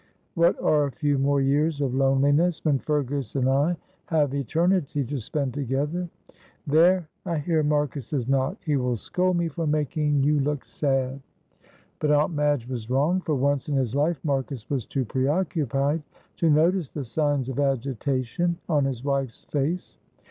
"What 0.33 0.59
are 0.59 0.85
a 0.85 0.91
few 0.91 1.19
more 1.19 1.41
years 1.41 1.79
of 1.79 1.93
loneliness 1.93 2.65
when 2.65 2.79
Fergus 2.79 3.35
and 3.35 3.47
I 3.47 3.77
have 4.07 4.33
eternity 4.33 5.03
to 5.05 5.19
spend 5.19 5.53
together. 5.53 6.09
There, 6.65 7.07
I 7.23 7.37
hear 7.37 7.61
Marcus's 7.61 8.27
knock; 8.27 8.57
he 8.65 8.77
will 8.77 8.97
scold 8.97 9.37
me 9.37 9.47
for 9.47 9.67
making 9.67 10.23
you 10.23 10.39
look 10.39 10.65
sad." 10.65 11.21
But 11.99 12.09
Aunt 12.09 12.33
Madge 12.33 12.67
was 12.67 12.89
wrong, 12.89 13.21
for 13.21 13.35
once 13.35 13.69
in 13.69 13.75
his 13.75 13.93
life 13.93 14.19
Marcus 14.25 14.67
was 14.71 14.87
too 14.87 15.05
preoccupied 15.05 16.01
to 16.37 16.49
notice 16.49 16.89
the 16.89 17.03
signs 17.05 17.47
of 17.47 17.59
agitation 17.59 18.57
on 18.67 18.85
his 18.85 19.03
wife's 19.03 19.43
face. 19.51 19.99